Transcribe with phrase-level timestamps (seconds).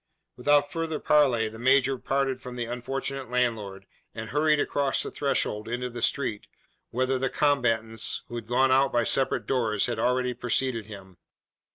[0.35, 3.85] Without further parley the major parted from the unfortunate landlord,
[4.15, 6.47] and hurried across the threshold into the street,
[6.89, 11.17] whither the combatants, who had gone out by separate doors, had already preceded him.